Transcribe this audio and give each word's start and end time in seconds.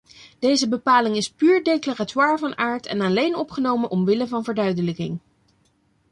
Deze 0.39 0.67
bepaling 0.69 1.15
is 1.15 1.29
puur 1.29 1.63
declaratoir 1.63 2.39
van 2.39 2.57
aard 2.57 2.85
en 2.85 3.01
alleen 3.01 3.35
opgenomen 3.35 3.89
omwille 3.91 4.27
van 4.27 4.43
verduidelijking. 4.43 5.19